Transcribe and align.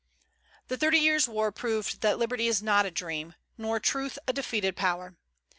The 0.67 0.77
Thirty 0.77 0.97
Years' 0.97 1.27
War 1.27 1.51
proved 1.51 2.01
that 2.01 2.17
liberty 2.17 2.47
is 2.47 2.63
not 2.63 2.87
a 2.87 2.89
dream, 2.89 3.35
nor 3.55 3.79
truth 3.79 4.17
a 4.27 4.33
defeated 4.33 4.75
power. 4.75 5.15